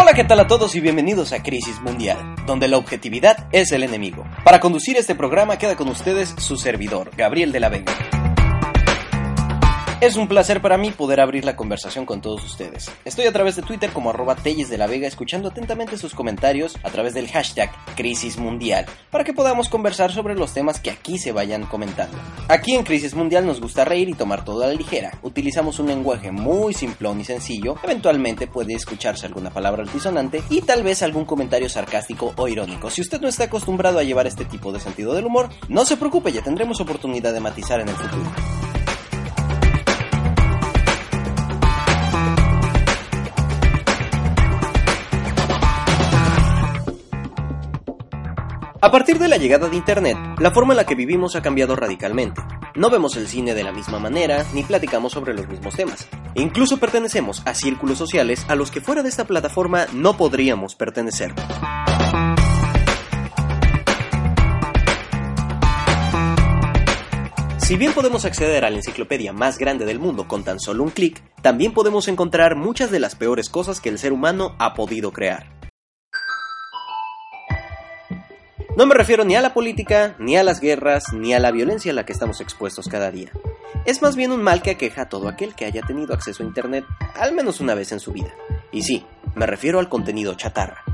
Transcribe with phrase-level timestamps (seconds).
[0.00, 3.82] Hola, ¿qué tal a todos y bienvenidos a Crisis Mundial, donde la objetividad es el
[3.82, 4.24] enemigo.
[4.46, 8.09] Para conducir este programa queda con ustedes su servidor, Gabriel de la Vega.
[10.00, 12.90] Es un placer para mí poder abrir la conversación con todos ustedes.
[13.04, 16.78] Estoy a través de Twitter como arroba Telles de la Vega escuchando atentamente sus comentarios
[16.82, 21.18] a través del hashtag Crisis Mundial para que podamos conversar sobre los temas que aquí
[21.18, 22.16] se vayan comentando.
[22.48, 25.18] Aquí en Crisis Mundial nos gusta reír y tomar todo a la ligera.
[25.20, 27.76] Utilizamos un lenguaje muy simplón y sencillo.
[27.82, 32.88] Eventualmente puede escucharse alguna palabra altisonante y tal vez algún comentario sarcástico o irónico.
[32.88, 35.98] Si usted no está acostumbrado a llevar este tipo de sentido del humor, no se
[35.98, 38.59] preocupe, ya tendremos oportunidad de matizar en el futuro.
[48.90, 51.76] A partir de la llegada de Internet, la forma en la que vivimos ha cambiado
[51.76, 52.42] radicalmente.
[52.74, 56.08] No vemos el cine de la misma manera, ni platicamos sobre los mismos temas.
[56.34, 60.74] E incluso pertenecemos a círculos sociales a los que fuera de esta plataforma no podríamos
[60.74, 61.32] pertenecer.
[67.58, 70.90] Si bien podemos acceder a la enciclopedia más grande del mundo con tan solo un
[70.90, 75.12] clic, también podemos encontrar muchas de las peores cosas que el ser humano ha podido
[75.12, 75.60] crear.
[78.76, 81.90] No me refiero ni a la política, ni a las guerras, ni a la violencia
[81.90, 83.32] a la que estamos expuestos cada día.
[83.84, 86.46] Es más bien un mal que aqueja a todo aquel que haya tenido acceso a
[86.46, 86.84] Internet
[87.14, 88.32] al menos una vez en su vida.
[88.70, 89.04] Y sí,
[89.34, 90.84] me refiero al contenido chatarra.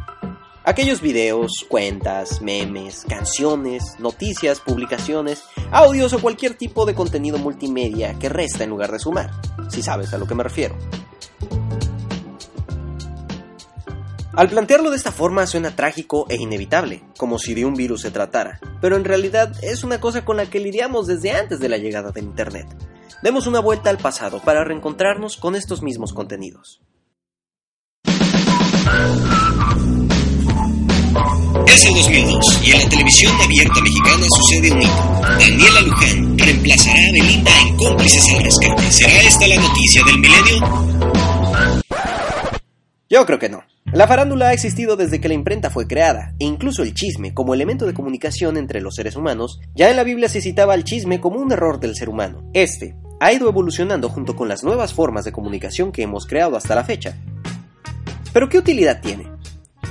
[0.65, 8.29] Aquellos videos, cuentas, memes, canciones, noticias, publicaciones, audios o cualquier tipo de contenido multimedia que
[8.29, 9.31] resta en lugar de sumar,
[9.69, 10.77] si sabes a lo que me refiero.
[14.37, 18.11] Al plantearlo de esta forma suena trágico e inevitable, como si de un virus se
[18.11, 21.79] tratara, pero en realidad es una cosa con la que lidiamos desde antes de la
[21.79, 22.67] llegada del Internet.
[23.23, 26.83] Demos una vuelta al pasado para reencontrarnos con estos mismos contenidos.
[31.67, 35.21] Es el 2002 y en la televisión abierta mexicana sucede un hito.
[35.23, 38.93] Daniela Luján reemplazará a Belinda en Cómplices al Rescate.
[38.93, 41.83] ¿Será esta la noticia del milenio?
[43.09, 43.76] Yo creo que no.
[43.93, 47.55] La farándula ha existido desde que la imprenta fue creada, e incluso el chisme, como
[47.55, 51.21] elemento de comunicación entre los seres humanos, ya en la Biblia se citaba al chisme
[51.21, 52.51] como un error del ser humano.
[52.53, 56.75] Este ha ido evolucionando junto con las nuevas formas de comunicación que hemos creado hasta
[56.75, 57.17] la fecha.
[58.33, 59.31] Pero ¿qué utilidad tiene?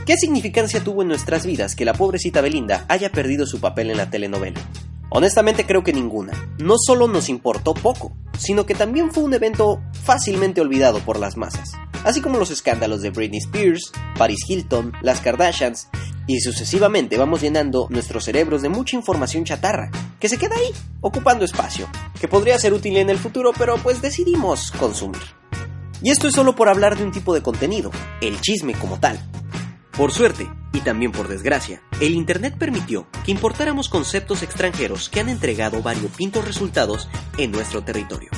[0.05, 3.97] ¿Qué significancia tuvo en nuestras vidas que la pobrecita Belinda haya perdido su papel en
[3.97, 4.59] la telenovela?
[5.09, 6.33] Honestamente creo que ninguna.
[6.59, 11.37] No solo nos importó poco, sino que también fue un evento fácilmente olvidado por las
[11.37, 11.71] masas.
[12.05, 15.89] Así como los escándalos de Britney Spears, Paris Hilton, las Kardashians,
[16.27, 19.89] y sucesivamente vamos llenando nuestros cerebros de mucha información chatarra,
[20.19, 20.71] que se queda ahí,
[21.01, 21.89] ocupando espacio,
[22.21, 25.21] que podría ser útil en el futuro, pero pues decidimos consumir.
[26.03, 27.89] Y esto es solo por hablar de un tipo de contenido,
[28.21, 29.19] el chisme como tal.
[29.97, 35.29] Por suerte, y también por desgracia, el Internet permitió que importáramos conceptos extranjeros que han
[35.29, 38.29] entregado variopintos resultados en nuestro territorio.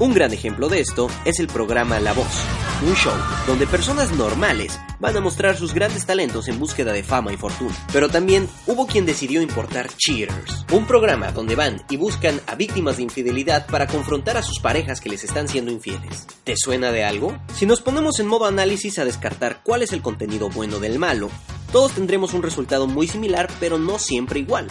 [0.00, 2.42] Un gran ejemplo de esto es el programa La Voz,
[2.88, 3.12] un show
[3.46, 7.76] donde personas normales van a mostrar sus grandes talentos en búsqueda de fama y fortuna.
[7.92, 12.96] Pero también hubo quien decidió importar Cheaters, un programa donde van y buscan a víctimas
[12.96, 16.26] de infidelidad para confrontar a sus parejas que les están siendo infieles.
[16.44, 17.38] ¿Te suena de algo?
[17.54, 21.28] Si nos ponemos en modo análisis a descartar cuál es el contenido bueno del malo,
[21.72, 24.66] todos tendremos un resultado muy similar, pero no siempre igual.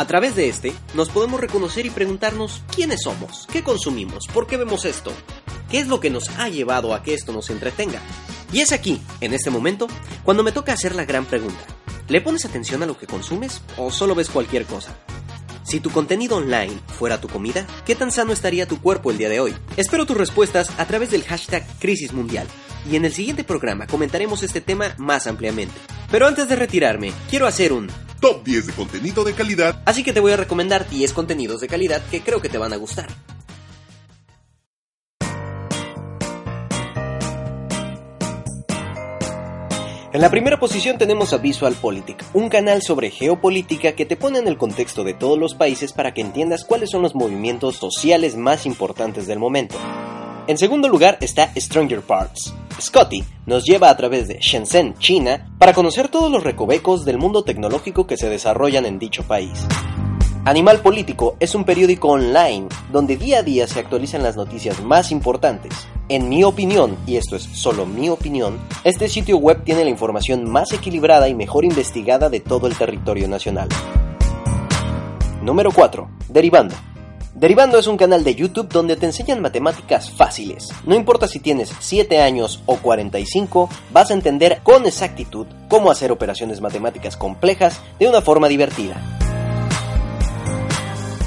[0.00, 4.56] A través de este, nos podemos reconocer y preguntarnos quiénes somos, qué consumimos, por qué
[4.56, 5.12] vemos esto,
[5.70, 8.00] qué es lo que nos ha llevado a que esto nos entretenga.
[8.50, 9.88] Y es aquí, en este momento,
[10.24, 11.60] cuando me toca hacer la gran pregunta.
[12.08, 14.96] ¿Le pones atención a lo que consumes o solo ves cualquier cosa?
[15.64, 19.28] Si tu contenido online fuera tu comida, ¿qué tan sano estaría tu cuerpo el día
[19.28, 19.54] de hoy?
[19.76, 22.46] Espero tus respuestas a través del hashtag Crisis Mundial
[22.90, 25.78] y en el siguiente programa comentaremos este tema más ampliamente.
[26.10, 27.88] Pero antes de retirarme, quiero hacer un
[28.20, 29.80] Top 10 de contenido de calidad.
[29.86, 32.74] Así que te voy a recomendar 10 contenidos de calidad que creo que te van
[32.74, 33.08] a gustar.
[40.12, 44.48] En la primera posición tenemos a VisualPolitik, un canal sobre geopolítica que te pone en
[44.48, 48.66] el contexto de todos los países para que entiendas cuáles son los movimientos sociales más
[48.66, 49.76] importantes del momento.
[50.46, 52.52] En segundo lugar está Stranger Parts.
[52.80, 57.44] Scotty nos lleva a través de Shenzhen, China, para conocer todos los recovecos del mundo
[57.44, 59.66] tecnológico que se desarrollan en dicho país.
[60.44, 65.12] Animal Político es un periódico online donde día a día se actualizan las noticias más
[65.12, 65.72] importantes.
[66.08, 70.50] En mi opinión, y esto es solo mi opinión, este sitio web tiene la información
[70.50, 73.68] más equilibrada y mejor investigada de todo el territorio nacional.
[75.42, 76.08] Número 4.
[76.28, 76.74] Derivando.
[77.34, 80.68] Derivando es un canal de YouTube donde te enseñan matemáticas fáciles.
[80.84, 86.10] No importa si tienes 7 años o 45, vas a entender con exactitud cómo hacer
[86.10, 89.19] operaciones matemáticas complejas de una forma divertida.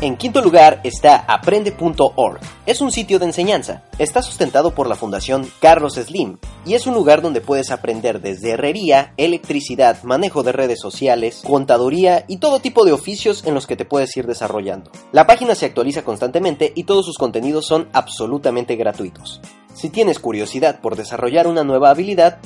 [0.03, 2.41] En quinto lugar está aprende.org.
[2.65, 3.83] Es un sitio de enseñanza.
[3.97, 8.49] Está sustentado por la Fundación Carlos Slim y es un lugar donde puedes aprender desde
[8.49, 13.77] herrería, electricidad, manejo de redes sociales, contaduría y todo tipo de oficios en los que
[13.77, 14.91] te puedes ir desarrollando.
[15.13, 19.39] La página se actualiza constantemente y todos sus contenidos son absolutamente gratuitos.
[19.73, 22.39] Si tienes curiosidad por desarrollar una nueva habilidad,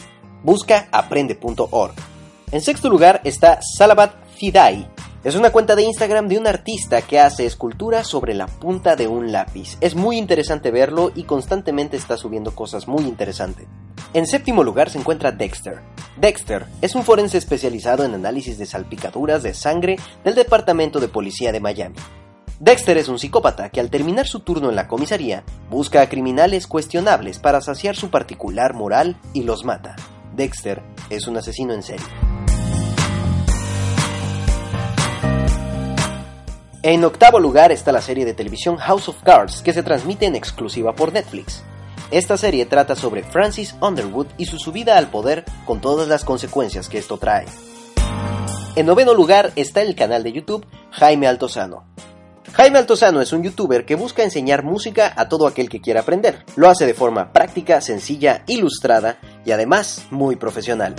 [0.44, 1.96] busca aprende.org.
[2.52, 4.88] En sexto lugar está Salabat Fidai,
[5.28, 9.10] es una cuenta de Instagram de un artista que hace escultura sobre la punta de
[9.10, 9.76] un lápiz.
[9.82, 13.68] Es muy interesante verlo y constantemente está subiendo cosas muy interesantes.
[14.14, 15.82] En séptimo lugar se encuentra Dexter.
[16.16, 21.52] Dexter es un forense especializado en análisis de salpicaduras de sangre del Departamento de Policía
[21.52, 21.98] de Miami.
[22.62, 26.68] Dexter es un psicópata que al terminar su turno en la comisaría busca a criminales
[26.68, 29.98] cuestionables para saciar su particular moral y los mata.
[30.38, 32.27] Dexter es un asesino en serie.
[36.84, 40.36] En octavo lugar está la serie de televisión House of Cards, que se transmite en
[40.36, 41.64] exclusiva por Netflix.
[42.12, 46.88] Esta serie trata sobre Francis Underwood y su subida al poder con todas las consecuencias
[46.88, 47.48] que esto trae.
[48.76, 51.84] En noveno lugar está el canal de YouTube Jaime Altozano.
[52.54, 56.46] Jaime Altozano es un youtuber que busca enseñar música a todo aquel que quiera aprender.
[56.56, 60.96] Lo hace de forma práctica, sencilla, ilustrada y además muy profesional.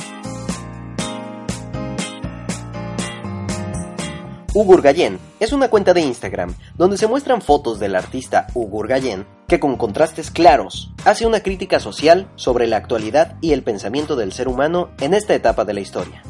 [4.59, 9.25] Ugur Gayen es una cuenta de Instagram donde se muestran fotos del artista Ugur Gayen
[9.47, 14.33] que con contrastes claros hace una crítica social sobre la actualidad y el pensamiento del
[14.33, 16.25] ser humano en esta etapa de la historia.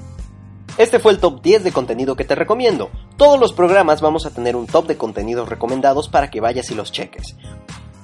[0.76, 2.90] Este fue el top 10 de contenido que te recomiendo.
[3.16, 6.74] Todos los programas vamos a tener un top de contenidos recomendados para que vayas y
[6.74, 7.34] los cheques.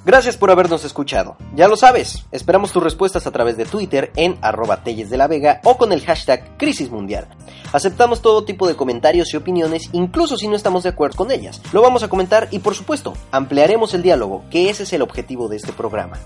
[0.06, 1.38] Gracias por habernos escuchado.
[1.54, 5.28] Ya lo sabes, esperamos tus respuestas a través de Twitter en arroba Telles de la
[5.28, 7.26] Vega o con el hashtag Crisis Mundial.
[7.72, 11.62] Aceptamos todo tipo de comentarios y opiniones, incluso si no estamos de acuerdo con ellas.
[11.72, 15.48] Lo vamos a comentar y por supuesto, ampliaremos el diálogo, que ese es el objetivo
[15.48, 16.18] de este programa.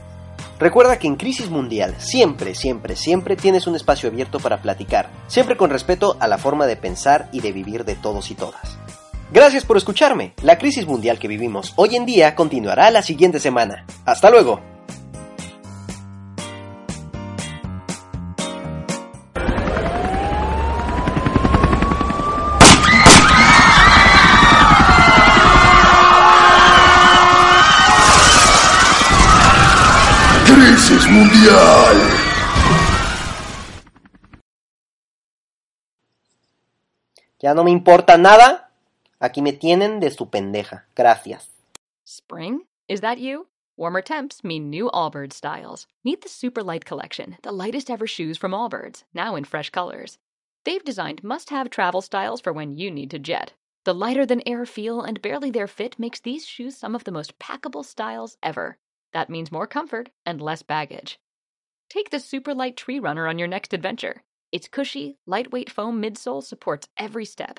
[0.59, 5.57] Recuerda que en Crisis Mundial siempre, siempre, siempre tienes un espacio abierto para platicar, siempre
[5.57, 8.78] con respeto a la forma de pensar y de vivir de todos y todas.
[9.31, 10.33] Gracias por escucharme.
[10.43, 13.85] La crisis mundial que vivimos hoy en día continuará la siguiente semana.
[14.07, 14.61] Hasta luego.
[30.47, 31.97] ¡Crisis mundial!
[37.41, 38.68] ¿Ya no me importa nada?
[39.21, 40.85] Aquí me tienen de su pendeja.
[40.95, 41.49] Gracias.
[42.05, 42.61] Spring?
[42.87, 43.49] Is that you?
[43.77, 45.89] Warmer temps mean new Allbirds styles.
[46.05, 50.19] Meet the Super Light Collection, the lightest ever shoes from Allbirds, now in fresh colors.
[50.65, 53.55] They've designed must have travel styles for when you need to jet.
[53.85, 57.13] The lighter than air feel and barely there fit makes these shoes some of the
[57.13, 58.79] most packable styles ever.
[59.13, 61.19] That means more comfort and less baggage.
[61.91, 64.23] Take the Super Light Tree Runner on your next adventure.
[64.53, 67.59] Its cushy, lightweight foam midsole supports every step